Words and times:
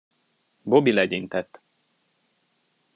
Bobby 0.63 0.91
legyintett. 0.93 1.61